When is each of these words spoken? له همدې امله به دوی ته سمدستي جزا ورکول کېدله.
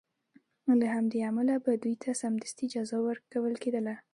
له 0.79 0.87
همدې 0.95 1.19
امله 1.29 1.55
به 1.63 1.71
دوی 1.83 1.95
ته 2.03 2.09
سمدستي 2.21 2.65
جزا 2.73 2.97
ورکول 3.03 3.53
کېدله. 3.63 3.95